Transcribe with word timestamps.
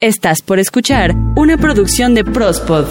Estás 0.00 0.42
por 0.42 0.60
escuchar 0.60 1.12
una 1.34 1.58
producción 1.58 2.14
de 2.14 2.22
Prospod. 2.22 2.84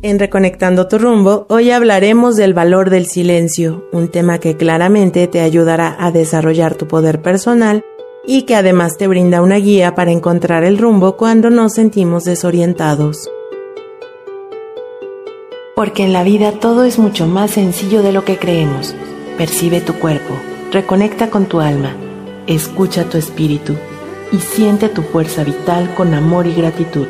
En 0.00 0.18
Reconectando 0.18 0.88
tu 0.88 0.96
rumbo, 0.96 1.44
hoy 1.50 1.70
hablaremos 1.70 2.36
del 2.36 2.54
valor 2.54 2.88
del 2.88 3.04
silencio, 3.04 3.84
un 3.92 4.08
tema 4.08 4.38
que 4.38 4.56
claramente 4.56 5.26
te 5.26 5.42
ayudará 5.42 5.94
a 6.00 6.10
desarrollar 6.10 6.76
tu 6.76 6.88
poder 6.88 7.20
personal 7.20 7.84
y 8.26 8.44
que 8.44 8.56
además 8.56 8.96
te 8.96 9.06
brinda 9.06 9.42
una 9.42 9.56
guía 9.56 9.94
para 9.94 10.12
encontrar 10.12 10.64
el 10.64 10.78
rumbo 10.78 11.18
cuando 11.18 11.50
nos 11.50 11.74
sentimos 11.74 12.24
desorientados. 12.24 13.30
Porque 15.76 16.04
en 16.04 16.14
la 16.14 16.24
vida 16.24 16.52
todo 16.52 16.84
es 16.84 16.98
mucho 16.98 17.26
más 17.26 17.50
sencillo 17.50 18.02
de 18.02 18.12
lo 18.12 18.24
que 18.24 18.38
creemos. 18.38 18.94
Percibe 19.36 19.82
tu 19.82 19.92
cuerpo, 19.92 20.40
reconecta 20.72 21.28
con 21.28 21.44
tu 21.44 21.60
alma 21.60 21.94
Escucha 22.46 23.04
tu 23.04 23.18
espíritu 23.18 23.74
y 24.32 24.38
siente 24.38 24.88
tu 24.88 25.02
fuerza 25.02 25.44
vital 25.44 25.94
con 25.94 26.12
amor 26.12 26.46
y 26.48 26.54
gratitud, 26.54 27.06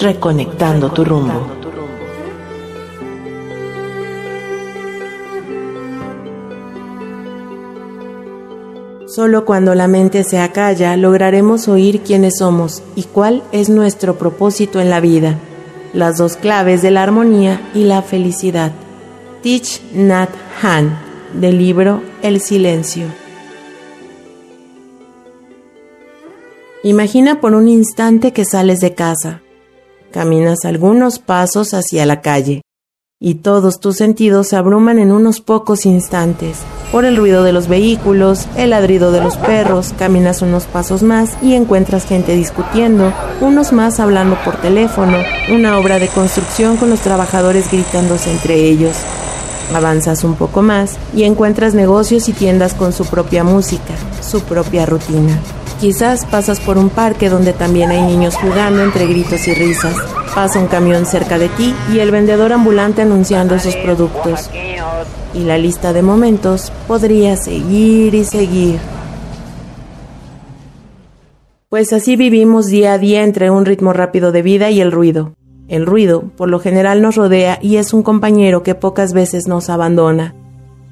reconectando 0.00 0.90
tu 0.90 1.04
rumbo. 1.04 1.56
Solo 9.06 9.44
cuando 9.44 9.74
la 9.76 9.86
mente 9.86 10.24
se 10.24 10.40
acalla 10.40 10.96
lograremos 10.96 11.68
oír 11.68 12.00
quiénes 12.00 12.38
somos 12.38 12.82
y 12.96 13.04
cuál 13.04 13.44
es 13.52 13.68
nuestro 13.68 14.16
propósito 14.18 14.80
en 14.80 14.90
la 14.90 14.98
vida, 14.98 15.38
las 15.92 16.18
dos 16.18 16.36
claves 16.36 16.82
de 16.82 16.90
la 16.90 17.04
armonía 17.04 17.70
y 17.72 17.84
la 17.84 18.02
felicidad. 18.02 18.72
Teach 19.44 19.80
Nat 19.94 20.30
Han, 20.60 20.98
del 21.34 21.56
libro 21.56 22.02
El 22.20 22.40
Silencio. 22.40 23.25
Imagina 26.86 27.40
por 27.40 27.52
un 27.56 27.66
instante 27.66 28.32
que 28.32 28.44
sales 28.44 28.78
de 28.78 28.94
casa, 28.94 29.42
caminas 30.12 30.64
algunos 30.64 31.18
pasos 31.18 31.74
hacia 31.74 32.06
la 32.06 32.20
calle 32.20 32.62
y 33.18 33.34
todos 33.34 33.80
tus 33.80 33.96
sentidos 33.96 34.46
se 34.46 34.54
abruman 34.54 35.00
en 35.00 35.10
unos 35.10 35.40
pocos 35.40 35.84
instantes. 35.84 36.58
Por 36.92 37.04
el 37.04 37.16
ruido 37.16 37.42
de 37.42 37.52
los 37.52 37.66
vehículos, 37.66 38.46
el 38.56 38.70
ladrido 38.70 39.10
de 39.10 39.20
los 39.20 39.36
perros, 39.36 39.94
caminas 39.98 40.42
unos 40.42 40.66
pasos 40.66 41.02
más 41.02 41.36
y 41.42 41.54
encuentras 41.54 42.06
gente 42.06 42.36
discutiendo, 42.36 43.12
unos 43.40 43.72
más 43.72 43.98
hablando 43.98 44.38
por 44.44 44.54
teléfono, 44.60 45.18
una 45.52 45.80
obra 45.80 45.98
de 45.98 46.06
construcción 46.06 46.76
con 46.76 46.88
los 46.88 47.00
trabajadores 47.00 47.68
gritándose 47.68 48.30
entre 48.30 48.60
ellos. 48.64 48.94
Avanzas 49.74 50.22
un 50.22 50.36
poco 50.36 50.62
más 50.62 50.98
y 51.16 51.24
encuentras 51.24 51.74
negocios 51.74 52.28
y 52.28 52.32
tiendas 52.32 52.74
con 52.74 52.92
su 52.92 53.06
propia 53.06 53.42
música, 53.42 53.94
su 54.22 54.40
propia 54.42 54.86
rutina. 54.86 55.36
Quizás 55.80 56.24
pasas 56.24 56.58
por 56.58 56.78
un 56.78 56.88
parque 56.88 57.28
donde 57.28 57.52
también 57.52 57.90
hay 57.90 58.00
niños 58.00 58.34
jugando 58.36 58.82
entre 58.82 59.06
gritos 59.06 59.46
y 59.46 59.52
risas. 59.52 59.94
Pasa 60.34 60.58
un 60.58 60.68
camión 60.68 61.04
cerca 61.04 61.38
de 61.38 61.50
ti 61.50 61.74
y 61.92 61.98
el 61.98 62.10
vendedor 62.10 62.54
ambulante 62.54 63.02
anunciando 63.02 63.58
sus 63.58 63.76
productos. 63.76 64.50
Y 65.34 65.40
la 65.40 65.58
lista 65.58 65.92
de 65.92 66.00
momentos 66.00 66.72
podría 66.88 67.36
seguir 67.36 68.14
y 68.14 68.24
seguir. 68.24 68.78
Pues 71.68 71.92
así 71.92 72.16
vivimos 72.16 72.68
día 72.68 72.94
a 72.94 72.98
día 72.98 73.22
entre 73.22 73.50
un 73.50 73.66
ritmo 73.66 73.92
rápido 73.92 74.32
de 74.32 74.40
vida 74.40 74.70
y 74.70 74.80
el 74.80 74.92
ruido. 74.92 75.34
El 75.68 75.84
ruido, 75.84 76.22
por 76.38 76.48
lo 76.48 76.58
general, 76.58 77.02
nos 77.02 77.16
rodea 77.16 77.58
y 77.60 77.76
es 77.76 77.92
un 77.92 78.02
compañero 78.02 78.62
que 78.62 78.74
pocas 78.74 79.12
veces 79.12 79.46
nos 79.46 79.68
abandona. 79.68 80.34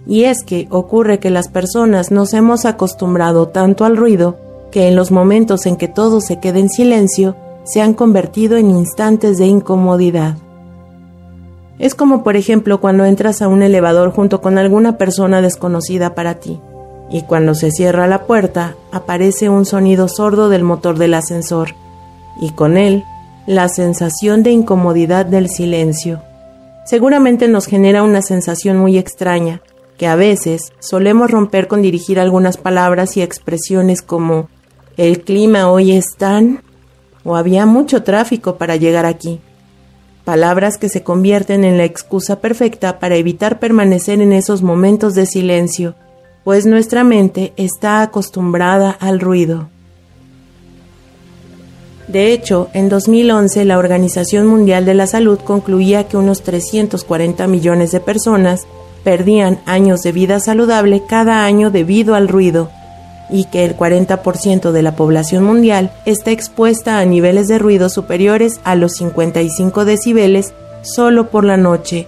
Y 0.07 0.25
es 0.25 0.45
que 0.45 0.67
ocurre 0.71 1.21
que 1.21 1.31
las 1.31 1.49
personas 1.49 2.11
nos 2.11 2.35
hemos 2.35 2.67
acostumbrado 2.67 3.49
tanto 3.49 3.87
al 3.87 3.97
ruido 3.97 4.44
que 4.75 4.89
en 4.89 4.97
los 4.97 5.13
momentos 5.13 5.67
en 5.67 5.77
que 5.77 5.87
todo 5.87 6.21
se 6.21 6.41
queda 6.41 6.59
en 6.59 6.69
silencio 6.69 7.37
se 7.63 7.81
han 7.81 7.95
convertido 7.95 8.57
en 8.57 8.71
instantes 8.71 9.39
de 9.39 9.47
incomodidad. 9.47 10.35
Es 11.79 11.95
como 11.95 12.25
por 12.25 12.35
ejemplo 12.35 12.81
cuando 12.81 13.05
entras 13.05 13.41
a 13.41 13.47
un 13.47 13.63
elevador 13.63 14.11
junto 14.11 14.41
con 14.41 14.59
alguna 14.59 14.99
persona 14.99 15.41
desconocida 15.43 16.17
para 16.17 16.41
ti, 16.41 16.61
y 17.09 17.23
cuando 17.23 17.55
se 17.55 17.71
cierra 17.71 18.09
la 18.09 18.27
puerta 18.27 18.75
aparece 18.91 19.49
un 19.49 19.65
sonido 19.65 20.09
sordo 20.09 20.49
del 20.49 20.65
motor 20.65 20.99
del 20.99 21.15
ascensor, 21.15 21.77
y 22.41 22.51
con 22.51 22.77
él 22.77 23.05
la 23.47 23.69
sensación 23.69 24.43
de 24.43 24.51
incomodidad 24.51 25.25
del 25.25 25.51
silencio. 25.51 26.21
Seguramente 26.85 27.47
nos 27.47 27.67
genera 27.67 28.03
una 28.03 28.23
sensación 28.23 28.79
muy 28.79 28.99
extraña, 28.99 29.63
que 29.97 30.09
a 30.09 30.17
veces 30.17 30.73
solemos 30.81 31.31
romper 31.31 31.69
con 31.69 31.81
dirigir 31.81 32.19
algunas 32.19 32.57
palabras 32.57 33.17
y 33.17 33.23
expresiones 33.23 34.03
como 34.03 34.49
el 34.97 35.23
clima 35.23 35.71
hoy 35.71 35.93
es 35.93 36.07
tan... 36.17 36.63
o 37.25 37.37
había 37.37 37.67
mucho 37.67 38.03
tráfico 38.03 38.57
para 38.57 38.77
llegar 38.77 39.07
aquí. 39.07 39.41
Palabras 40.25 40.79
que 40.79 40.89
se 40.89 41.03
convierten 41.03 41.65
en 41.65 41.77
la 41.77 41.85
excusa 41.85 42.41
perfecta 42.41 42.99
para 42.99 43.17
evitar 43.17 43.59
permanecer 43.59 44.21
en 44.21 44.33
esos 44.33 44.63
momentos 44.63 45.15
de 45.15 45.27
silencio, 45.27 45.95
pues 46.45 46.67
nuestra 46.67 47.05
mente 47.05 47.53
está 47.57 48.03
acostumbrada 48.03 48.91
al 48.91 49.21
ruido. 49.21 49.69
De 52.09 52.33
hecho, 52.33 52.69
en 52.75 52.89
2011 52.89 53.65
la 53.65 53.79
Organización 53.79 54.47
Mundial 54.47 54.85
de 54.85 54.95
la 54.95 55.07
Salud 55.07 55.39
concluía 55.39 56.07
que 56.07 56.19
unos 56.19 56.43
340 56.43 57.47
millones 57.47 57.93
de 57.93 58.01
personas 58.01 58.67
perdían 59.03 59.61
años 59.67 60.01
de 60.01 60.13
vida 60.13 60.41
saludable 60.41 61.03
cada 61.09 61.45
año 61.45 61.71
debido 61.71 62.15
al 62.15 62.29
ruido, 62.29 62.71
y 63.31 63.45
que 63.47 63.65
el 63.65 63.77
40% 63.77 64.73
de 64.73 64.83
la 64.83 64.97
población 64.97 65.45
mundial 65.45 65.91
está 66.05 66.31
expuesta 66.31 66.99
a 66.99 67.05
niveles 67.05 67.49
de 67.49 67.59
ruido 67.59 67.89
superiores 67.89 68.61
a 68.65 68.75
los 68.75 68.93
55 68.95 69.85
decibeles 69.85 70.55
solo 70.83 71.31
por 71.31 71.45
la 71.45 71.57
noche. 71.57 72.07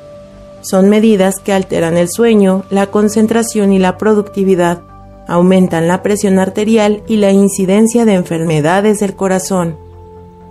Son 0.60 0.88
medidas 0.88 1.36
que 1.38 1.52
alteran 1.52 1.96
el 1.96 2.08
sueño, 2.08 2.64
la 2.70 2.88
concentración 2.88 3.72
y 3.72 3.78
la 3.78 3.98
productividad, 3.98 4.80
aumentan 5.28 5.88
la 5.88 6.02
presión 6.02 6.38
arterial 6.38 7.02
y 7.06 7.16
la 7.16 7.32
incidencia 7.32 8.04
de 8.04 8.14
enfermedades 8.14 9.00
del 9.00 9.14
corazón. 9.14 9.76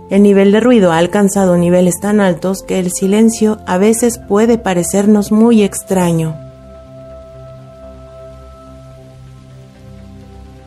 El 0.08 0.22
nivel 0.22 0.52
de 0.52 0.60
ruido 0.60 0.92
ha 0.92 0.98
alcanzado 0.98 1.56
niveles 1.56 1.98
tan 2.00 2.20
altos 2.20 2.62
que 2.62 2.78
el 2.78 2.92
silencio 2.92 3.58
a 3.66 3.76
veces 3.76 4.18
puede 4.18 4.56
parecernos 4.56 5.32
muy 5.32 5.62
extraño. 5.62 6.45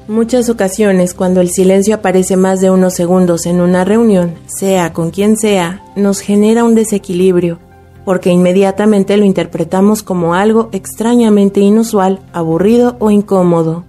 Muchas 0.09 0.49
ocasiones, 0.49 1.13
cuando 1.13 1.39
el 1.39 1.51
silencio 1.51 1.93
aparece 1.93 2.35
más 2.35 2.59
de 2.61 2.71
unos 2.71 2.95
segundos 2.95 3.45
en 3.45 3.61
una 3.61 3.85
reunión, 3.85 4.33
sea 4.47 4.91
con 4.91 5.11
quien 5.11 5.37
sea, 5.37 5.83
nos 5.95 6.19
genera 6.19 6.63
un 6.63 6.73
desequilibrio, 6.73 7.59
porque 8.05 8.31
inmediatamente 8.31 9.17
lo 9.17 9.25
interpretamos 9.25 10.01
como 10.01 10.33
algo 10.33 10.69
extrañamente 10.71 11.59
inusual, 11.59 12.21
aburrido 12.33 12.95
o 12.97 13.11
incómodo. 13.11 13.85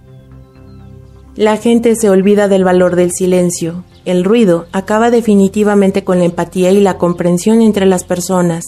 La 1.35 1.57
gente 1.57 1.95
se 1.95 2.11
olvida 2.11 2.47
del 2.47 2.65
valor 2.65 2.95
del 2.95 3.09
silencio. 3.11 3.83
El 4.05 4.23
ruido 4.23 4.67
acaba 4.73 5.09
definitivamente 5.09 6.03
con 6.03 6.19
la 6.19 6.25
empatía 6.25 6.69
y 6.69 6.81
la 6.81 6.99
comprensión 6.99 7.63
entre 7.63 7.87
las 7.87 8.03
personas. 8.03 8.65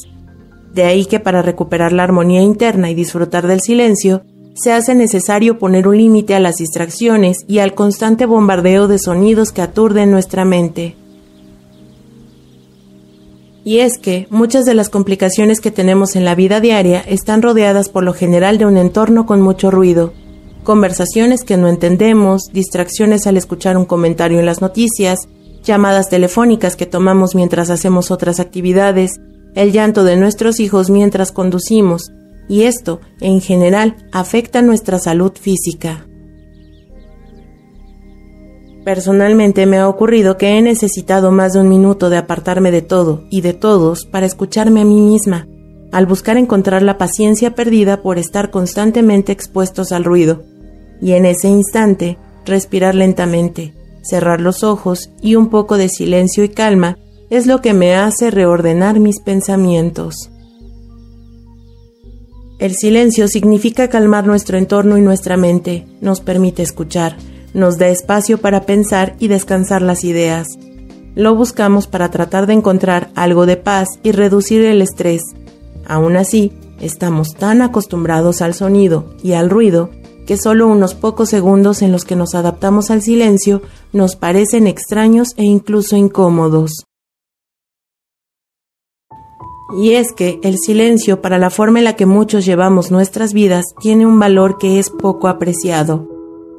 De 0.74 0.85
ahí 0.85 1.06
que 1.06 1.20
para 1.20 1.44
recuperar 1.44 1.91
la 1.91 2.02
armonía 2.02 2.41
interna 2.41 2.90
y 2.90 2.96
disfrutar 2.96 3.46
del 3.46 3.62
silencio, 3.62 4.24
se 4.56 4.72
hace 4.72 4.96
necesario 4.96 5.58
poner 5.58 5.88
un 5.88 5.97
límite 5.97 6.36
a 6.36 6.40
las 6.40 6.56
distracciones 6.56 7.38
y 7.47 7.59
al 7.59 7.74
constante 7.74 8.25
bombardeo 8.25 8.88
de 8.88 9.00
sonidos 9.00 9.52
que 9.52 9.62
aturden 9.62 10.12
nuestra 10.12 10.46
mente. 10.46 10.96
Y 13.66 13.80
es 13.80 13.97
que 13.97 14.28
muchas 14.30 14.66
de 14.66 14.74
las 14.74 14.90
complicaciones 14.90 15.62
que 15.62 15.72
tenemos 15.72 16.16
en 16.16 16.25
la 16.25 16.36
vida 16.36 16.59
diaria 16.59 17.00
están 17.00 17.41
rodeadas 17.41 17.90
por 17.90 18.03
lo 18.03 18.14
general 18.14 18.58
de 18.58 18.66
un 18.66 18.78
entorno 18.78 19.25
con 19.25 19.41
mucho 19.41 19.72
ruido, 19.72 20.14
conversaciones 20.64 21.44
que 21.44 21.58
no 21.58 21.70
entendemos, 21.70 22.44
distracciones 22.52 23.25
al 23.25 23.38
escuchar 23.38 23.78
un 23.78 23.85
comentario 23.85 24.40
en 24.40 24.46
las 24.46 24.62
noticias, 24.62 25.20
llamadas 25.64 26.09
telefónicas 26.09 26.76
que 26.76 26.85
tomamos 26.85 27.35
mientras 27.35 27.70
hacemos 27.70 28.11
otras 28.11 28.40
actividades, 28.41 29.11
el 29.55 29.72
llanto 29.72 30.03
de 30.03 30.17
nuestros 30.17 30.59
hijos 30.59 30.90
mientras 30.90 31.32
conducimos, 31.32 32.11
y 32.47 32.63
esto, 32.63 33.01
en 33.19 33.41
general, 33.41 33.95
afecta 34.11 34.61
nuestra 34.61 34.99
salud 34.99 35.31
física. 35.40 36.05
Personalmente 38.84 39.66
me 39.66 39.78
ha 39.78 39.87
ocurrido 39.87 40.37
que 40.37 40.57
he 40.57 40.61
necesitado 40.61 41.31
más 41.31 41.53
de 41.53 41.61
un 41.61 41.69
minuto 41.69 42.09
de 42.09 42.17
apartarme 42.17 42.69
de 42.69 42.81
todo 42.81 43.23
y 43.29 43.41
de 43.41 43.53
todos 43.53 44.05
para 44.05 44.25
escucharme 44.25 44.81
a 44.81 44.85
mí 44.85 44.99
misma, 44.99 45.47
al 45.93 46.05
buscar 46.05 46.37
encontrar 46.37 46.81
la 46.81 46.97
paciencia 46.97 47.55
perdida 47.55 48.01
por 48.01 48.17
estar 48.17 48.51
constantemente 48.51 49.31
expuestos 49.31 49.91
al 49.93 50.03
ruido, 50.03 50.43
y 51.01 51.13
en 51.13 51.25
ese 51.25 51.47
instante 51.47 52.17
respirar 52.45 52.93
lentamente, 52.93 53.73
cerrar 54.01 54.41
los 54.41 54.63
ojos 54.63 55.11
y 55.22 55.35
un 55.35 55.49
poco 55.49 55.78
de 55.78 55.87
silencio 55.87 56.43
y 56.43 56.49
calma 56.49 56.97
es 57.29 57.47
lo 57.47 57.61
que 57.61 57.73
me 57.73 57.95
hace 57.95 58.31
reordenar 58.31 58.99
mis 58.99 59.22
pensamientos. 59.22 60.33
El 62.64 62.76
silencio 62.76 63.28
significa 63.28 63.90
calmar 63.90 64.26
nuestro 64.26 64.58
entorno 64.58 64.98
y 64.98 65.02
nuestra 65.02 65.36
mente, 65.36 65.86
nos 66.00 66.22
permite 66.22 66.64
escuchar, 66.64 67.18
nos 67.54 67.78
da 67.78 67.90
espacio 67.90 68.38
para 68.38 68.62
pensar 68.62 69.18
y 69.20 69.28
descansar 69.28 69.82
las 69.82 70.06
ideas. 70.06 70.48
Lo 71.14 71.36
buscamos 71.36 71.88
para 71.88 72.10
tratar 72.10 72.48
de 72.48 72.54
encontrar 72.54 73.10
algo 73.16 73.46
de 73.46 73.58
paz 73.58 73.90
y 74.02 74.14
reducir 74.14 74.64
el 74.64 74.82
estrés. 74.82 75.24
Aún 75.86 76.16
así, 76.16 76.54
estamos 76.80 77.36
tan 77.36 77.62
acostumbrados 77.62 78.42
al 78.42 78.54
sonido 78.54 79.14
y 79.22 79.34
al 79.34 79.50
ruido 79.50 79.90
que 80.26 80.38
solo 80.38 80.70
unos 80.70 80.94
pocos 80.94 81.28
segundos 81.28 81.82
en 81.82 81.92
los 81.92 82.06
que 82.06 82.16
nos 82.16 82.34
adaptamos 82.34 82.92
al 82.92 83.02
silencio 83.02 83.62
nos 83.92 84.16
parecen 84.16 84.68
extraños 84.68 85.34
e 85.36 85.44
incluso 85.44 85.98
incómodos. 85.98 86.86
Y 89.75 89.93
es 89.93 90.14
que 90.14 90.40
el 90.43 90.58
silencio 90.58 91.22
para 91.22 91.37
la 91.37 91.49
forma 91.49 91.79
en 91.79 91.85
la 91.85 91.96
que 91.96 92.05
muchos 92.05 92.46
llevamos 92.46 92.91
nuestras 92.91 93.34
vidas 93.34 93.66
tiene 93.79 94.05
un 94.05 94.20
valor 94.20 94.58
que 94.58 94.79
es 94.79 94.90
poco 94.90 95.28
apreciado. 95.28 96.08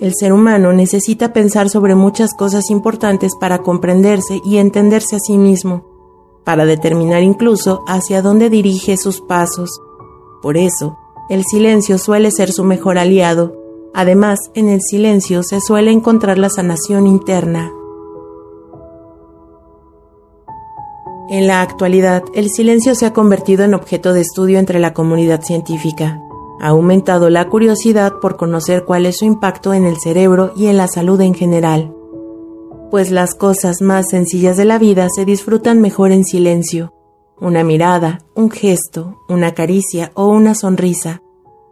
El 0.01 0.13
ser 0.15 0.33
humano 0.33 0.73
necesita 0.73 1.33
pensar 1.33 1.69
sobre 1.69 1.95
muchas 1.95 2.35
cosas 2.35 2.71
importantes 2.71 3.33
para 3.41 3.59
comprenderse 3.59 4.41
y 4.45 4.59
entenderse 4.59 5.17
a 5.17 5.21
sí 5.21 5.39
mismo, 5.39 5.85
para 6.45 6.67
determinar 6.67 7.23
incluso 7.23 7.85
hacia 7.87 8.21
dónde 8.21 8.51
dirige 8.51 8.97
sus 8.97 9.21
pasos. 9.21 9.81
Por 10.43 10.57
eso, 10.57 10.99
el 11.31 11.45
silencio 11.45 11.99
suele 11.99 12.33
ser 12.33 12.53
su 12.53 12.65
mejor 12.65 12.99
aliado. 12.99 13.55
Además, 13.95 14.41
en 14.55 14.69
el 14.69 14.81
silencio 14.83 15.43
se 15.45 15.61
suele 15.61 15.93
encontrar 15.93 16.39
la 16.39 16.51
sanación 16.51 17.07
interna. 17.07 17.73
En 21.29 21.47
la 21.47 21.63
actualidad, 21.63 22.23
el 22.35 22.51
silencio 22.51 22.95
se 22.95 23.07
ha 23.07 23.15
convertido 23.15 23.65
en 23.65 23.73
objeto 23.73 24.13
de 24.13 24.21
estudio 24.21 24.59
entre 24.59 24.79
la 24.79 24.93
comunidad 24.93 25.43
científica. 25.43 26.21
Ha 26.61 26.69
aumentado 26.69 27.31
la 27.31 27.49
curiosidad 27.49 28.15
por 28.21 28.37
conocer 28.37 28.85
cuál 28.85 29.07
es 29.07 29.19
su 29.19 29.25
impacto 29.25 29.73
en 29.73 29.87
el 29.87 29.97
cerebro 29.99 30.53
y 30.55 30.67
en 30.67 30.77
la 30.77 30.87
salud 30.87 31.19
en 31.23 31.35
general. 31.35 31.95
Pues 32.91 33.11
las 33.11 33.35
cosas 33.35 33.81
más 33.81 34.07
sencillas 34.11 34.59
de 34.59 34.67
la 34.67 34.79
vida 34.79 35.09
se 35.15 35.25
disfrutan 35.25 35.81
mejor 35.81 36.13
en 36.13 36.25
silencio. 36.25 36.93
Una 37.41 37.65
mirada, 37.65 38.21
un 38.35 38.51
gesto, 38.51 39.19
una 39.29 39.55
caricia 39.55 40.13
o 40.15 40.29
una 40.29 40.55
sonrisa. 40.55 41.23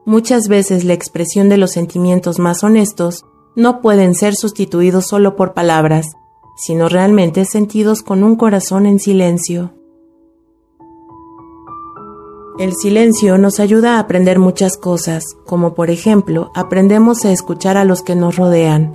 Muchas 0.06 0.48
veces 0.48 0.84
la 0.84 0.94
expresión 0.94 1.50
de 1.50 1.58
los 1.58 1.72
sentimientos 1.72 2.38
más 2.38 2.64
honestos 2.64 3.25
no 3.55 3.82
pueden 3.82 4.14
ser 4.14 4.34
sustituidos 4.34 5.06
solo 5.06 5.37
por 5.37 5.52
palabras, 5.52 6.06
sino 6.56 6.88
realmente 6.88 7.44
sentidos 7.44 8.02
con 8.02 8.22
un 8.22 8.37
corazón 8.37 8.87
en 8.87 8.99
silencio. 8.99 9.72
El 12.58 12.75
silencio 12.75 13.38
nos 13.38 13.60
ayuda 13.60 13.96
a 13.96 13.99
aprender 13.99 14.38
muchas 14.38 14.76
cosas, 14.76 15.25
como 15.46 15.75
por 15.75 15.90
ejemplo, 15.90 16.50
aprendemos 16.54 17.25
a 17.25 17.32
escuchar 17.32 17.76
a 17.76 17.84
los 17.84 18.02
que 18.02 18.14
nos 18.14 18.37
rodean. 18.37 18.94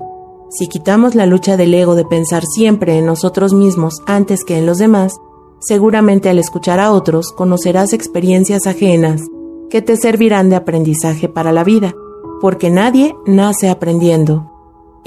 Si 0.50 0.68
quitamos 0.68 1.15
la 1.15 1.25
lucha 1.25 1.57
del 1.57 1.74
ego 1.74 1.95
de 1.95 2.06
pensar 2.06 2.44
siempre 2.45 2.98
en 2.98 3.06
nosotros 3.06 3.54
mismos 3.54 4.01
antes 4.06 4.44
que 4.45 4.57
en 4.57 4.65
los 4.65 4.77
demás, 4.77 5.18
seguramente 5.60 6.30
al 6.30 6.39
escuchar 6.39 6.80
a 6.80 6.92
otros 6.92 7.31
conocerás 7.31 7.94
experiencias 7.94 8.68
ajenas 8.68 9.21
que 9.69 9.81
te 9.81 9.98
servirán 9.98 10.50
de 10.50 10.56
aprendizaje 10.56 11.27
para 11.27 11.51
la 11.51 11.63
vida, 11.63 11.94
porque 12.39 12.69
nadie 12.69 13.15
nace 13.25 13.69
aprendiendo. 13.69 14.56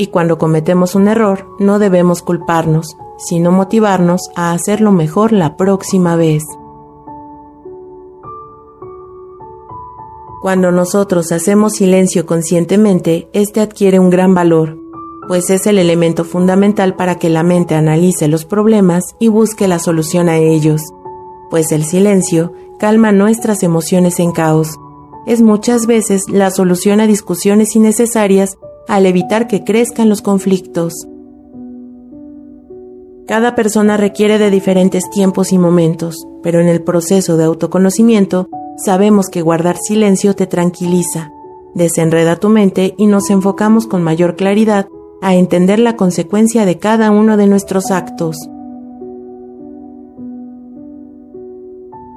Y 0.00 0.06
cuando 0.06 0.38
cometemos 0.38 0.94
un 0.94 1.08
error, 1.08 1.46
no 1.58 1.78
debemos 1.78 2.22
culparnos, 2.22 2.96
sino 3.18 3.52
motivarnos 3.52 4.30
a 4.34 4.52
hacerlo 4.52 4.92
mejor 4.92 5.30
la 5.30 5.58
próxima 5.58 6.16
vez. 6.16 6.42
Cuando 10.40 10.72
nosotros 10.72 11.32
hacemos 11.32 11.74
silencio 11.74 12.24
conscientemente, 12.24 13.28
este 13.34 13.60
adquiere 13.60 14.00
un 14.00 14.08
gran 14.08 14.32
valor, 14.32 14.78
pues 15.28 15.50
es 15.50 15.66
el 15.66 15.78
elemento 15.78 16.24
fundamental 16.24 16.96
para 16.96 17.16
que 17.16 17.28
la 17.28 17.42
mente 17.42 17.74
analice 17.74 18.26
los 18.26 18.46
problemas 18.46 19.04
y 19.18 19.28
busque 19.28 19.68
la 19.68 19.78
solución 19.78 20.30
a 20.30 20.38
ellos, 20.38 20.80
pues 21.50 21.72
el 21.72 21.84
silencio 21.84 22.54
calma 22.78 23.12
nuestras 23.12 23.62
emociones 23.62 24.18
en 24.18 24.32
caos. 24.32 24.78
Es 25.26 25.42
muchas 25.42 25.86
veces 25.86 26.22
la 26.30 26.50
solución 26.50 27.00
a 27.00 27.06
discusiones 27.06 27.76
innecesarias 27.76 28.56
al 28.90 29.06
evitar 29.06 29.46
que 29.46 29.62
crezcan 29.62 30.08
los 30.08 30.20
conflictos. 30.20 31.06
Cada 33.28 33.54
persona 33.54 33.96
requiere 33.96 34.36
de 34.36 34.50
diferentes 34.50 35.08
tiempos 35.10 35.52
y 35.52 35.58
momentos, 35.58 36.26
pero 36.42 36.60
en 36.60 36.66
el 36.66 36.82
proceso 36.82 37.36
de 37.36 37.44
autoconocimiento 37.44 38.48
sabemos 38.84 39.28
que 39.28 39.42
guardar 39.42 39.76
silencio 39.76 40.34
te 40.34 40.48
tranquiliza, 40.48 41.30
desenreda 41.72 42.34
tu 42.34 42.48
mente 42.48 42.94
y 42.98 43.06
nos 43.06 43.30
enfocamos 43.30 43.86
con 43.86 44.02
mayor 44.02 44.34
claridad 44.34 44.88
a 45.22 45.36
entender 45.36 45.78
la 45.78 45.94
consecuencia 45.94 46.66
de 46.66 46.78
cada 46.78 47.12
uno 47.12 47.36
de 47.36 47.46
nuestros 47.46 47.92
actos. 47.92 48.36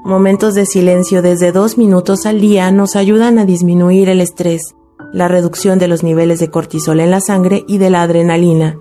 Momentos 0.03 0.55
de 0.55 0.65
silencio 0.65 1.21
desde 1.21 1.51
dos 1.51 1.77
minutos 1.77 2.25
al 2.25 2.41
día 2.41 2.71
nos 2.71 2.95
ayudan 2.95 3.37
a 3.37 3.45
disminuir 3.45 4.09
el 4.09 4.21
estrés, 4.21 4.73
la 5.13 5.27
reducción 5.27 5.80
de 5.80 5.88
los 5.88 6.04
niveles 6.04 6.39
de 6.39 6.50
cortisol 6.50 7.00
en 7.00 7.12
la 7.12 7.21
sangre 7.21 7.63
y 7.68 7.77
de 7.77 7.89
la 7.89 8.01
adrenalina. 8.01 8.80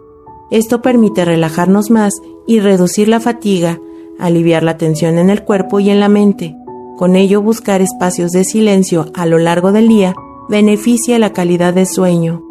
Esto 0.51 0.83
permite 0.83 1.25
relajarnos 1.25 1.91
más 1.91 2.15
y 2.47 2.61
reducir 2.61 3.09
la 3.09 3.21
fatiga, 3.21 3.79
aliviar 4.19 4.63
la 4.63 4.77
tensión 4.77 5.19
en 5.19 5.31
el 5.31 5.45
cuerpo 5.45 5.79
y 5.79 5.91
en 5.91 6.01
la 6.01 6.09
mente. 6.09 6.57
Con 6.97 7.17
ello 7.17 7.43
buscar 7.43 7.81
espacios 7.83 8.33
de 8.33 8.45
silencio 8.45 9.07
a 9.15 9.27
lo 9.27 9.39
largo 9.39 9.73
del 9.73 9.89
día 9.89 10.15
beneficia 10.49 11.19
la 11.19 11.33
calidad 11.33 11.75
de 11.75 11.87
sueño. 11.87 12.43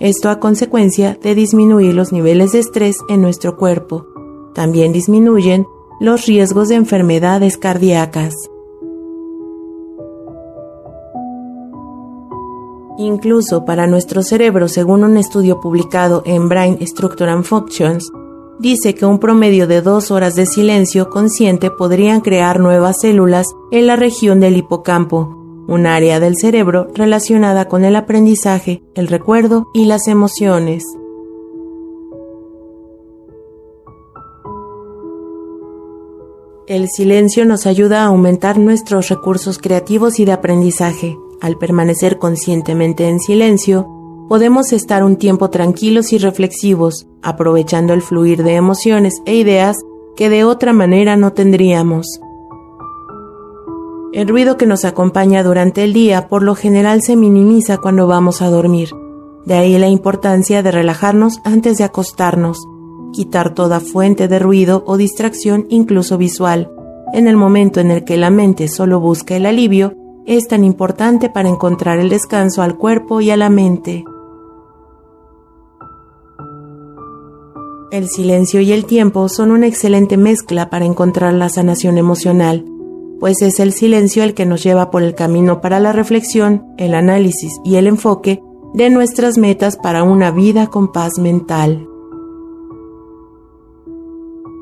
Esto 0.00 0.30
a 0.30 0.40
consecuencia 0.40 1.18
de 1.22 1.34
disminuir 1.34 1.94
los 1.94 2.12
niveles 2.12 2.52
de 2.52 2.58
estrés 2.58 2.96
en 3.08 3.20
nuestro 3.22 3.56
cuerpo. 3.56 4.06
También 4.54 4.92
disminuyen 4.92 5.66
los 6.00 6.26
riesgos 6.26 6.68
de 6.68 6.74
enfermedades 6.74 7.56
cardíacas. 7.56 8.34
Incluso 12.98 13.64
para 13.64 13.86
nuestro 13.86 14.22
cerebro, 14.22 14.68
según 14.68 15.04
un 15.04 15.16
estudio 15.16 15.60
publicado 15.60 16.22
en 16.26 16.48
Brain 16.48 16.78
Structure 16.86 17.30
and 17.30 17.44
Functions, 17.44 18.12
dice 18.58 18.94
que 18.94 19.06
un 19.06 19.18
promedio 19.18 19.66
de 19.66 19.80
dos 19.80 20.10
horas 20.10 20.34
de 20.34 20.46
silencio 20.46 21.08
consciente 21.08 21.70
podrían 21.70 22.20
crear 22.20 22.60
nuevas 22.60 23.00
células 23.00 23.46
en 23.70 23.86
la 23.86 23.96
región 23.96 24.40
del 24.40 24.56
hipocampo, 24.56 25.36
un 25.68 25.86
área 25.86 26.20
del 26.20 26.36
cerebro 26.36 26.88
relacionada 26.94 27.66
con 27.66 27.84
el 27.84 27.96
aprendizaje, 27.96 28.82
el 28.94 29.08
recuerdo 29.08 29.68
y 29.72 29.86
las 29.86 30.06
emociones. 30.06 30.84
El 36.68 36.88
silencio 36.88 37.44
nos 37.44 37.66
ayuda 37.66 38.02
a 38.02 38.06
aumentar 38.06 38.58
nuestros 38.58 39.08
recursos 39.08 39.58
creativos 39.58 40.20
y 40.20 40.24
de 40.24 40.32
aprendizaje, 40.32 41.18
al 41.42 41.58
permanecer 41.58 42.18
conscientemente 42.18 43.08
en 43.08 43.18
silencio, 43.18 43.88
podemos 44.28 44.72
estar 44.72 45.02
un 45.02 45.16
tiempo 45.16 45.50
tranquilos 45.50 46.12
y 46.12 46.18
reflexivos, 46.18 47.08
aprovechando 47.20 47.92
el 47.94 48.00
fluir 48.00 48.44
de 48.44 48.54
emociones 48.54 49.20
e 49.26 49.34
ideas 49.34 49.76
que 50.16 50.30
de 50.30 50.44
otra 50.44 50.72
manera 50.72 51.16
no 51.16 51.32
tendríamos. 51.32 52.20
El 54.12 54.28
ruido 54.28 54.56
que 54.56 54.66
nos 54.66 54.84
acompaña 54.84 55.42
durante 55.42 55.82
el 55.82 55.92
día 55.92 56.28
por 56.28 56.44
lo 56.44 56.54
general 56.54 57.02
se 57.02 57.16
minimiza 57.16 57.78
cuando 57.78 58.06
vamos 58.06 58.40
a 58.40 58.48
dormir. 58.48 58.90
De 59.44 59.54
ahí 59.54 59.76
la 59.78 59.88
importancia 59.88 60.62
de 60.62 60.70
relajarnos 60.70 61.40
antes 61.44 61.76
de 61.76 61.84
acostarnos, 61.84 62.58
quitar 63.12 63.52
toda 63.52 63.80
fuente 63.80 64.28
de 64.28 64.38
ruido 64.38 64.84
o 64.86 64.96
distracción 64.96 65.66
incluso 65.70 66.18
visual. 66.18 66.70
En 67.12 67.26
el 67.26 67.36
momento 67.36 67.80
en 67.80 67.90
el 67.90 68.04
que 68.04 68.16
la 68.16 68.30
mente 68.30 68.68
solo 68.68 69.00
busca 69.00 69.34
el 69.34 69.44
alivio, 69.44 69.96
es 70.26 70.46
tan 70.48 70.64
importante 70.64 71.28
para 71.28 71.48
encontrar 71.48 71.98
el 71.98 72.08
descanso 72.08 72.62
al 72.62 72.76
cuerpo 72.76 73.20
y 73.20 73.30
a 73.30 73.36
la 73.36 73.50
mente. 73.50 74.04
El 77.90 78.08
silencio 78.08 78.60
y 78.60 78.72
el 78.72 78.86
tiempo 78.86 79.28
son 79.28 79.50
una 79.50 79.66
excelente 79.66 80.16
mezcla 80.16 80.70
para 80.70 80.86
encontrar 80.86 81.34
la 81.34 81.48
sanación 81.50 81.98
emocional, 81.98 82.64
pues 83.20 83.42
es 83.42 83.60
el 83.60 83.72
silencio 83.72 84.24
el 84.24 84.32
que 84.32 84.46
nos 84.46 84.62
lleva 84.62 84.90
por 84.90 85.02
el 85.02 85.14
camino 85.14 85.60
para 85.60 85.78
la 85.78 85.92
reflexión, 85.92 86.64
el 86.78 86.94
análisis 86.94 87.52
y 87.64 87.76
el 87.76 87.86
enfoque 87.86 88.42
de 88.72 88.88
nuestras 88.88 89.36
metas 89.36 89.76
para 89.76 90.04
una 90.04 90.30
vida 90.30 90.68
con 90.68 90.90
paz 90.90 91.18
mental. 91.18 91.86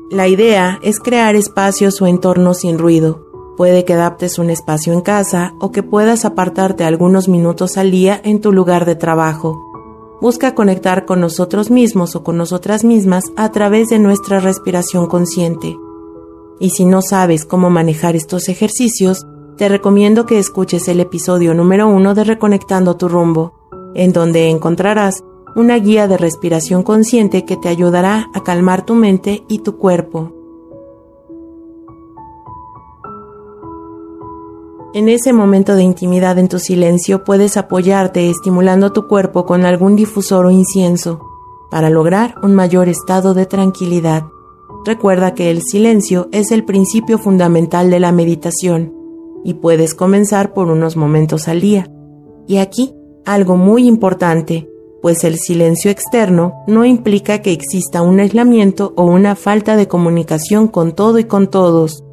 La 0.09 0.27
idea 0.27 0.77
es 0.83 0.99
crear 0.99 1.35
espacios 1.35 2.01
o 2.01 2.07
entornos 2.07 2.57
sin 2.59 2.77
ruido, 2.77 3.30
Puede 3.61 3.85
que 3.85 3.93
adaptes 3.93 4.39
un 4.39 4.49
espacio 4.49 4.91
en 4.91 5.01
casa 5.01 5.53
o 5.59 5.71
que 5.71 5.83
puedas 5.83 6.25
apartarte 6.25 6.83
algunos 6.83 7.27
minutos 7.27 7.77
al 7.77 7.91
día 7.91 8.19
en 8.23 8.41
tu 8.41 8.51
lugar 8.51 8.85
de 8.85 8.95
trabajo. 8.95 10.17
Busca 10.19 10.55
conectar 10.55 11.05
con 11.05 11.19
nosotros 11.19 11.69
mismos 11.69 12.15
o 12.15 12.23
con 12.23 12.37
nosotras 12.37 12.83
mismas 12.83 13.23
a 13.35 13.51
través 13.51 13.89
de 13.89 13.99
nuestra 13.99 14.39
respiración 14.39 15.05
consciente. 15.05 15.77
Y 16.59 16.71
si 16.71 16.85
no 16.85 17.03
sabes 17.03 17.45
cómo 17.45 17.69
manejar 17.69 18.15
estos 18.15 18.49
ejercicios, 18.49 19.27
te 19.57 19.69
recomiendo 19.69 20.25
que 20.25 20.39
escuches 20.39 20.87
el 20.87 20.99
episodio 20.99 21.53
número 21.53 21.87
uno 21.87 22.15
de 22.15 22.23
Reconectando 22.23 22.97
tu 22.97 23.09
rumbo, 23.09 23.53
en 23.93 24.11
donde 24.11 24.49
encontrarás 24.49 25.23
una 25.55 25.77
guía 25.77 26.07
de 26.07 26.17
respiración 26.17 26.81
consciente 26.81 27.45
que 27.45 27.57
te 27.57 27.69
ayudará 27.69 28.25
a 28.33 28.41
calmar 28.41 28.87
tu 28.87 28.95
mente 28.95 29.43
y 29.47 29.59
tu 29.59 29.77
cuerpo. 29.77 30.40
En 34.93 35.07
ese 35.07 35.31
momento 35.31 35.75
de 35.75 35.83
intimidad 35.83 36.37
en 36.37 36.49
tu 36.49 36.59
silencio 36.59 37.23
puedes 37.23 37.55
apoyarte 37.55 38.29
estimulando 38.29 38.91
tu 38.91 39.07
cuerpo 39.07 39.45
con 39.45 39.63
algún 39.63 39.95
difusor 39.95 40.45
o 40.45 40.51
incienso 40.51 41.21
para 41.69 41.89
lograr 41.89 42.35
un 42.43 42.53
mayor 42.53 42.89
estado 42.89 43.33
de 43.33 43.45
tranquilidad. 43.45 44.25
Recuerda 44.83 45.33
que 45.33 45.49
el 45.49 45.61
silencio 45.61 46.27
es 46.33 46.51
el 46.51 46.65
principio 46.65 47.17
fundamental 47.17 47.89
de 47.89 48.01
la 48.01 48.11
meditación 48.11 48.93
y 49.45 49.53
puedes 49.53 49.95
comenzar 49.95 50.53
por 50.53 50.67
unos 50.67 50.97
momentos 50.97 51.47
al 51.47 51.61
día. 51.61 51.89
Y 52.45 52.57
aquí, 52.57 52.93
algo 53.25 53.55
muy 53.55 53.87
importante, 53.87 54.69
pues 55.01 55.23
el 55.23 55.39
silencio 55.39 55.89
externo 55.89 56.51
no 56.67 56.83
implica 56.83 57.41
que 57.41 57.53
exista 57.53 58.01
un 58.01 58.19
aislamiento 58.19 58.93
o 58.97 59.05
una 59.05 59.35
falta 59.35 59.77
de 59.77 59.87
comunicación 59.87 60.67
con 60.67 60.91
todo 60.91 61.17
y 61.17 61.23
con 61.23 61.47
todos. 61.47 62.03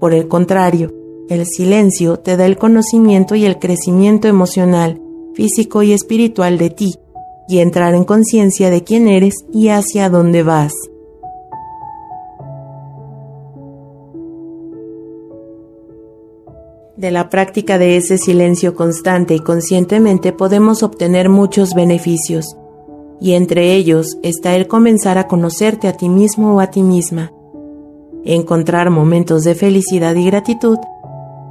Por 0.00 0.14
el 0.14 0.28
contrario, 0.28 1.01
el 1.28 1.46
silencio 1.46 2.18
te 2.18 2.36
da 2.36 2.46
el 2.46 2.58
conocimiento 2.58 3.34
y 3.34 3.44
el 3.44 3.58
crecimiento 3.58 4.28
emocional, 4.28 5.00
físico 5.34 5.82
y 5.82 5.92
espiritual 5.92 6.58
de 6.58 6.70
ti, 6.70 6.94
y 7.48 7.58
entrar 7.58 7.94
en 7.94 8.04
conciencia 8.04 8.70
de 8.70 8.84
quién 8.84 9.08
eres 9.08 9.34
y 9.52 9.68
hacia 9.68 10.08
dónde 10.08 10.42
vas. 10.42 10.72
De 16.96 17.10
la 17.10 17.30
práctica 17.30 17.78
de 17.78 17.96
ese 17.96 18.16
silencio 18.16 18.74
constante 18.74 19.34
y 19.34 19.40
conscientemente 19.40 20.32
podemos 20.32 20.82
obtener 20.82 21.28
muchos 21.28 21.74
beneficios, 21.74 22.56
y 23.20 23.32
entre 23.32 23.74
ellos 23.74 24.18
está 24.22 24.54
el 24.54 24.66
comenzar 24.68 25.18
a 25.18 25.26
conocerte 25.26 25.88
a 25.88 25.96
ti 25.96 26.08
mismo 26.08 26.56
o 26.56 26.60
a 26.60 26.68
ti 26.68 26.82
misma, 26.82 27.32
encontrar 28.24 28.90
momentos 28.90 29.42
de 29.42 29.54
felicidad 29.54 30.14
y 30.14 30.26
gratitud. 30.26 30.78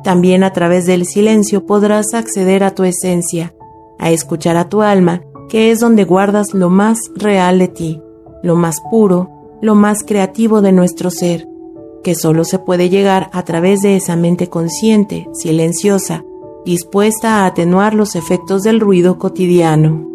También 0.03 0.43
a 0.43 0.53
través 0.53 0.85
del 0.85 1.05
silencio 1.05 1.65
podrás 1.65 2.13
acceder 2.13 2.63
a 2.63 2.73
tu 2.73 2.83
esencia, 2.83 3.53
a 3.99 4.11
escuchar 4.11 4.57
a 4.57 4.69
tu 4.69 4.81
alma, 4.81 5.21
que 5.49 5.71
es 5.71 5.79
donde 5.79 6.05
guardas 6.05 6.53
lo 6.53 6.69
más 6.69 6.99
real 7.15 7.59
de 7.59 7.67
ti, 7.67 8.01
lo 8.43 8.55
más 8.55 8.81
puro, 8.89 9.29
lo 9.61 9.75
más 9.75 10.03
creativo 10.03 10.61
de 10.61 10.71
nuestro 10.71 11.11
ser 11.11 11.51
que 12.03 12.15
solo 12.15 12.43
se 12.43 12.59
puede 12.59 12.89
llegar 12.89 13.29
a 13.33 13.43
través 13.43 13.81
de 13.81 13.95
esa 13.95 14.15
mente 14.15 14.47
consciente, 14.47 15.27
silenciosa, 15.33 16.23
dispuesta 16.65 17.39
a 17.39 17.45
atenuar 17.45 17.93
los 17.93 18.15
efectos 18.15 18.63
del 18.63 18.79
ruido 18.79 19.17
cotidiano. 19.17 20.07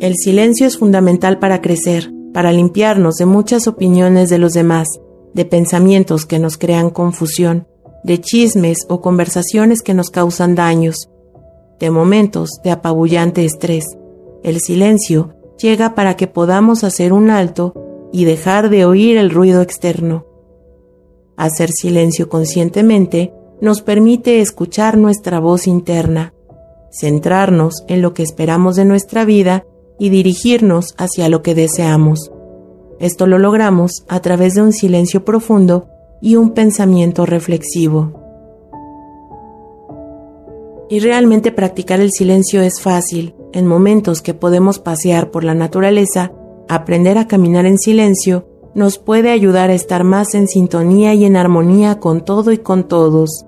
El 0.00 0.14
silencio 0.16 0.66
es 0.66 0.78
fundamental 0.78 1.38
para 1.38 1.60
crecer, 1.60 2.12
para 2.32 2.52
limpiarnos 2.52 3.16
de 3.16 3.26
muchas 3.26 3.66
opiniones 3.66 4.30
de 4.30 4.38
los 4.38 4.52
demás, 4.52 4.88
de 5.34 5.44
pensamientos 5.44 6.26
que 6.26 6.38
nos 6.38 6.58
crean 6.58 6.90
confusión, 6.90 7.66
de 8.04 8.20
chismes 8.20 8.78
o 8.88 9.00
conversaciones 9.00 9.82
que 9.82 9.94
nos 9.94 10.10
causan 10.10 10.54
daños, 10.54 11.10
de 11.78 11.90
momentos 11.90 12.60
de 12.62 12.70
apabullante 12.70 13.44
estrés. 13.44 13.84
El 14.42 14.60
silencio 14.60 15.34
llega 15.58 15.94
para 15.94 16.16
que 16.16 16.26
podamos 16.26 16.84
hacer 16.84 17.12
un 17.12 17.30
alto 17.30 17.74
y 18.12 18.24
dejar 18.24 18.70
de 18.70 18.84
oír 18.84 19.16
el 19.16 19.30
ruido 19.30 19.62
externo. 19.62 20.26
Hacer 21.36 21.70
silencio 21.70 22.28
conscientemente 22.28 23.32
nos 23.60 23.82
permite 23.82 24.40
escuchar 24.40 24.96
nuestra 24.96 25.38
voz 25.38 25.66
interna, 25.66 26.34
centrarnos 26.90 27.84
en 27.88 28.02
lo 28.02 28.14
que 28.14 28.22
esperamos 28.22 28.76
de 28.76 28.84
nuestra 28.84 29.24
vida 29.24 29.64
y 29.98 30.08
dirigirnos 30.08 30.94
hacia 30.96 31.28
lo 31.28 31.42
que 31.42 31.54
deseamos. 31.54 32.32
Esto 33.00 33.26
lo 33.26 33.38
logramos 33.38 34.04
a 34.08 34.20
través 34.20 34.54
de 34.54 34.62
un 34.62 34.72
silencio 34.72 35.24
profundo 35.24 35.88
y 36.20 36.36
un 36.36 36.50
pensamiento 36.50 37.26
reflexivo. 37.26 38.12
Y 40.88 41.00
realmente 41.00 41.50
practicar 41.50 42.00
el 42.00 42.10
silencio 42.12 42.62
es 42.62 42.80
fácil. 42.80 43.34
En 43.52 43.66
momentos 43.66 44.22
que 44.22 44.34
podemos 44.34 44.78
pasear 44.78 45.30
por 45.30 45.42
la 45.42 45.54
naturaleza, 45.54 46.32
Aprender 46.70 47.18
a 47.18 47.26
caminar 47.26 47.66
en 47.66 47.78
silencio 47.78 48.46
nos 48.76 48.98
puede 48.98 49.32
ayudar 49.32 49.70
a 49.70 49.74
estar 49.74 50.04
más 50.04 50.36
en 50.36 50.46
sintonía 50.46 51.14
y 51.14 51.24
en 51.24 51.36
armonía 51.36 51.98
con 51.98 52.24
todo 52.24 52.52
y 52.52 52.58
con 52.58 52.86
todos, 52.86 53.44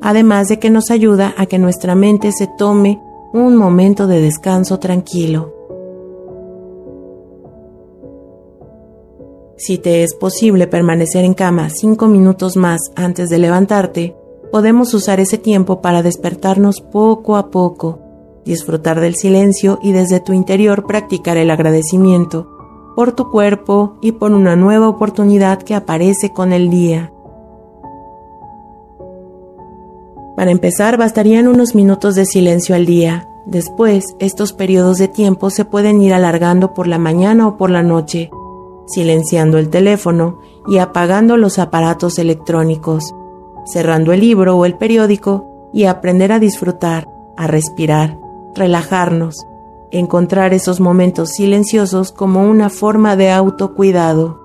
además 0.00 0.46
de 0.46 0.60
que 0.60 0.70
nos 0.70 0.92
ayuda 0.92 1.34
a 1.36 1.46
que 1.46 1.58
nuestra 1.58 1.96
mente 1.96 2.30
se 2.30 2.46
tome 2.46 3.02
un 3.32 3.56
momento 3.56 4.06
de 4.06 4.20
descanso 4.20 4.78
tranquilo. 4.78 5.59
Si 9.60 9.76
te 9.76 10.02
es 10.02 10.14
posible 10.14 10.66
permanecer 10.66 11.22
en 11.22 11.34
cama 11.34 11.68
cinco 11.68 12.06
minutos 12.06 12.56
más 12.56 12.80
antes 12.96 13.28
de 13.28 13.36
levantarte, 13.36 14.16
podemos 14.50 14.94
usar 14.94 15.20
ese 15.20 15.36
tiempo 15.36 15.82
para 15.82 16.02
despertarnos 16.02 16.80
poco 16.80 17.36
a 17.36 17.50
poco, 17.50 17.98
disfrutar 18.46 19.00
del 19.00 19.16
silencio 19.16 19.78
y 19.82 19.92
desde 19.92 20.18
tu 20.20 20.32
interior 20.32 20.86
practicar 20.86 21.36
el 21.36 21.50
agradecimiento 21.50 22.48
por 22.96 23.12
tu 23.12 23.30
cuerpo 23.30 23.98
y 24.00 24.12
por 24.12 24.32
una 24.32 24.56
nueva 24.56 24.88
oportunidad 24.88 25.60
que 25.60 25.74
aparece 25.74 26.30
con 26.30 26.54
el 26.54 26.70
día. 26.70 27.12
Para 30.36 30.52
empezar, 30.52 30.96
bastarían 30.96 31.46
unos 31.46 31.74
minutos 31.74 32.14
de 32.14 32.24
silencio 32.24 32.74
al 32.74 32.86
día. 32.86 33.28
Después, 33.44 34.16
estos 34.20 34.54
periodos 34.54 34.96
de 34.96 35.08
tiempo 35.08 35.50
se 35.50 35.66
pueden 35.66 36.00
ir 36.00 36.14
alargando 36.14 36.72
por 36.72 36.86
la 36.86 36.96
mañana 36.96 37.46
o 37.46 37.58
por 37.58 37.68
la 37.68 37.82
noche, 37.82 38.30
silenciando 38.92 39.58
el 39.58 39.70
teléfono 39.70 40.40
y 40.66 40.78
apagando 40.78 41.36
los 41.36 41.58
aparatos 41.58 42.18
electrónicos, 42.18 43.14
cerrando 43.64 44.12
el 44.12 44.20
libro 44.20 44.56
o 44.56 44.64
el 44.64 44.76
periódico 44.76 45.70
y 45.72 45.84
aprender 45.84 46.32
a 46.32 46.38
disfrutar, 46.38 47.08
a 47.36 47.46
respirar, 47.46 48.18
relajarnos, 48.54 49.46
encontrar 49.90 50.54
esos 50.54 50.80
momentos 50.80 51.30
silenciosos 51.30 52.12
como 52.12 52.48
una 52.48 52.70
forma 52.70 53.16
de 53.16 53.30
autocuidado. 53.30 54.40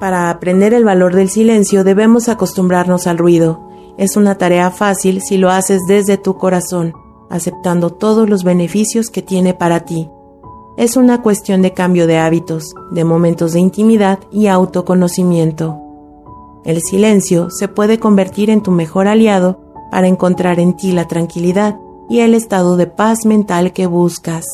Para 0.00 0.30
aprender 0.30 0.74
el 0.74 0.84
valor 0.84 1.14
del 1.14 1.30
silencio 1.30 1.84
debemos 1.84 2.28
acostumbrarnos 2.28 3.06
al 3.06 3.18
ruido. 3.18 3.62
Es 3.96 4.16
una 4.16 4.36
tarea 4.36 4.70
fácil 4.70 5.22
si 5.22 5.38
lo 5.38 5.50
haces 5.50 5.80
desde 5.86 6.18
tu 6.18 6.36
corazón, 6.36 6.94
aceptando 7.30 7.90
todos 7.90 8.28
los 8.28 8.44
beneficios 8.44 9.08
que 9.10 9.22
tiene 9.22 9.54
para 9.54 9.80
ti. 9.84 10.08
Es 10.76 10.96
una 10.96 11.22
cuestión 11.22 11.62
de 11.62 11.72
cambio 11.72 12.06
de 12.06 12.18
hábitos, 12.18 12.74
de 12.90 13.04
momentos 13.04 13.52
de 13.52 13.60
intimidad 13.60 14.18
y 14.32 14.48
autoconocimiento. 14.48 15.80
El 16.64 16.80
silencio 16.80 17.48
se 17.50 17.68
puede 17.68 17.98
convertir 17.98 18.50
en 18.50 18.62
tu 18.62 18.70
mejor 18.70 19.06
aliado 19.06 19.60
para 19.90 20.08
encontrar 20.08 20.58
en 20.58 20.76
ti 20.76 20.92
la 20.92 21.06
tranquilidad 21.06 21.78
y 22.08 22.20
el 22.20 22.34
estado 22.34 22.76
de 22.76 22.86
paz 22.86 23.26
mental 23.26 23.72
que 23.72 23.86
buscas. 23.86 24.44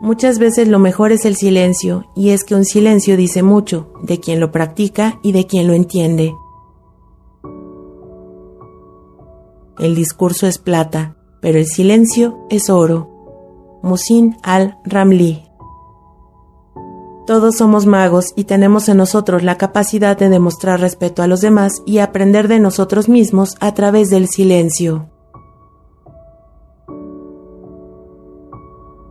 Muchas 0.00 0.38
veces 0.38 0.66
lo 0.68 0.78
mejor 0.78 1.12
es 1.12 1.26
el 1.26 1.36
silencio, 1.36 2.06
y 2.14 2.30
es 2.30 2.44
que 2.44 2.54
un 2.54 2.64
silencio 2.64 3.18
dice 3.18 3.42
mucho 3.42 3.92
de 4.02 4.18
quien 4.18 4.40
lo 4.40 4.50
practica 4.50 5.18
y 5.22 5.32
de 5.32 5.46
quien 5.46 5.66
lo 5.66 5.74
entiende. 5.74 6.34
El 9.80 9.96
discurso 9.96 10.46
es 10.46 10.58
plata, 10.58 11.16
pero 11.40 11.58
el 11.58 11.66
silencio 11.66 12.46
es 12.50 12.70
oro. 12.70 13.80
Musin 13.82 14.36
al-Ramli 14.44 15.50
todos 17.30 17.58
somos 17.58 17.86
magos 17.86 18.32
y 18.34 18.42
tenemos 18.42 18.88
en 18.88 18.96
nosotros 18.96 19.44
la 19.44 19.56
capacidad 19.56 20.18
de 20.18 20.28
demostrar 20.28 20.80
respeto 20.80 21.22
a 21.22 21.28
los 21.28 21.40
demás 21.40 21.80
y 21.86 21.98
aprender 21.98 22.48
de 22.48 22.58
nosotros 22.58 23.08
mismos 23.08 23.54
a 23.60 23.72
través 23.72 24.10
del 24.10 24.26
silencio. 24.26 25.08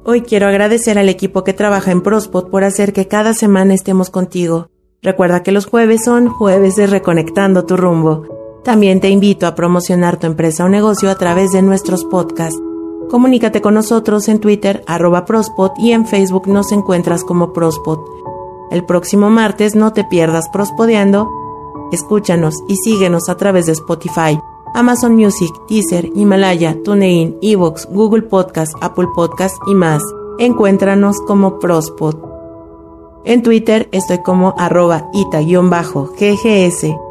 Hoy 0.03 0.23
quiero 0.23 0.47
agradecer 0.47 0.99
al 0.99 1.07
equipo 1.07 1.45
que 1.45 1.53
trabaja 1.53 1.91
en 1.91 2.01
Prospot 2.01 2.49
por 2.49 2.65
hacer 2.65 2.91
que 2.91 3.07
cada 3.07 3.33
semana 3.33 3.73
estemos 3.73 4.09
contigo. 4.09 4.67
Recuerda 5.01 5.41
que 5.41 5.53
los 5.53 5.65
jueves 5.65 6.03
son 6.03 6.27
jueves 6.27 6.75
de 6.75 6.87
Reconectando 6.87 7.65
tu 7.65 7.77
rumbo. 7.77 8.38
También 8.63 8.99
te 8.99 9.09
invito 9.09 9.47
a 9.47 9.55
promocionar 9.55 10.17
tu 10.17 10.27
empresa 10.27 10.65
o 10.65 10.69
negocio 10.69 11.09
a 11.09 11.15
través 11.15 11.51
de 11.51 11.61
nuestros 11.61 12.03
podcasts. 12.05 12.59
Comunícate 13.09 13.61
con 13.61 13.73
nosotros 13.73 14.27
en 14.27 14.39
Twitter, 14.39 14.83
arroba 14.85 15.25
Prospot, 15.25 15.73
y 15.79 15.93
en 15.93 16.05
Facebook 16.05 16.47
nos 16.47 16.71
encuentras 16.71 17.23
como 17.23 17.53
Prospot. 17.53 17.99
El 18.69 18.85
próximo 18.85 19.29
martes 19.29 19.75
no 19.75 19.93
te 19.93 20.03
pierdas 20.03 20.49
Prospodeando. 20.49 21.27
Escúchanos 21.91 22.55
y 22.67 22.75
síguenos 22.75 23.29
a 23.29 23.35
través 23.35 23.65
de 23.65 23.71
Spotify, 23.71 24.39
Amazon 24.75 25.15
Music, 25.15 25.51
Deezer, 25.67 26.07
Himalaya, 26.13 26.77
TuneIn, 26.83 27.37
Evox, 27.41 27.87
Google 27.89 28.23
Podcast, 28.23 28.73
Apple 28.81 29.07
Podcast 29.15 29.55
y 29.67 29.73
más. 29.73 30.03
Encuéntranos 30.37 31.17
como 31.25 31.57
Prospot. 31.57 32.15
En 33.25 33.41
Twitter 33.41 33.89
estoy 33.91 34.21
como 34.21 34.53
arroba 34.57 35.09
ita-ggs. 35.13 37.08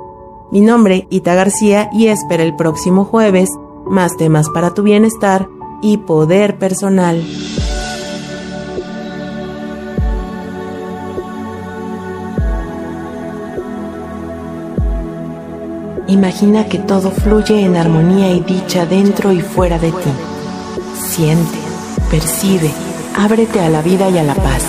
Mi 0.51 0.61
nombre, 0.61 1.07
Ita 1.11 1.35
García, 1.35 1.91
y 1.93 2.07
espera 2.07 2.43
el 2.43 2.57
próximo 2.57 3.05
jueves 3.05 3.51
más 3.87 4.17
temas 4.17 4.49
para 4.49 4.73
tu 4.73 4.83
bienestar 4.83 5.49
y 5.83 5.99
poder 5.99 6.59
personal. 6.59 7.23
Imagina 16.07 16.65
que 16.67 16.79
todo 16.79 17.11
fluye 17.11 17.61
en 17.61 17.77
armonía 17.77 18.31
y 18.31 18.41
dicha 18.41 18.87
dentro 18.87 19.31
y 19.33 19.43
fuera 19.43 19.79
de 19.79 19.91
ti. 19.91 20.11
Siente, 20.99 21.59
percibe, 22.11 22.71
ábrete 23.15 23.61
a 23.61 23.69
la 23.69 23.83
vida 23.83 24.09
y 24.09 24.17
a 24.17 24.23
la 24.23 24.35
paz, 24.35 24.63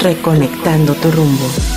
reconectando 0.00 0.94
tu 0.94 1.10
rumbo. 1.10 1.67